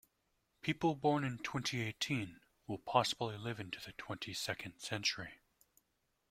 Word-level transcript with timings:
People 0.63 0.95
born 0.95 1.23
in 1.23 1.37
twenty-eighteen 1.37 2.41
will 2.65 2.79
possibly 2.79 3.37
live 3.37 3.59
into 3.59 3.79
the 3.81 3.91
twenty-second 3.91 4.79
century. 4.79 5.37